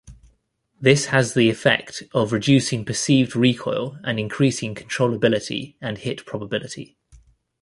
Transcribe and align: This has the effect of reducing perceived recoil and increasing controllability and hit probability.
This 0.79 1.05
has 1.13 1.35
the 1.35 1.47
effect 1.51 2.01
of 2.11 2.33
reducing 2.33 2.83
perceived 2.83 3.35
recoil 3.35 3.99
and 4.03 4.19
increasing 4.19 4.73
controllability 4.73 5.75
and 5.79 5.95
hit 5.99 6.25
probability. 6.25 6.97